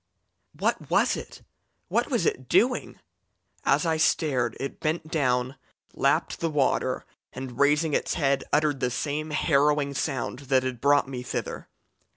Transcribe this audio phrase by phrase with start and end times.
[0.53, 1.43] What was it?
[1.87, 2.97] What was it doing?
[3.63, 5.57] As I stared it bent down,
[5.93, 11.07] lapped the water, and raising its head, uttered the same harrowing sound that had brought
[11.07, 11.67] me thither.